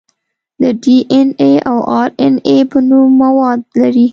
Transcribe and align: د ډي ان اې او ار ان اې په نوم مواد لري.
د 0.59 0.63
ډي 0.81 0.97
ان 1.13 1.27
اې 1.43 1.51
او 1.71 1.79
ار 2.01 2.09
ان 2.25 2.35
اې 2.49 2.57
په 2.71 2.79
نوم 2.89 3.09
مواد 3.21 3.59
لري. 3.81 4.07